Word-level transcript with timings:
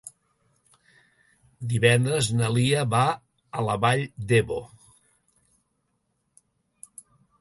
Divendres 1.73 2.29
na 2.39 2.49
Lia 2.55 2.85
va 2.95 3.03
a 3.61 3.67
la 3.69 3.75
Vall 3.85 4.01
d'Ebo. 4.33 4.59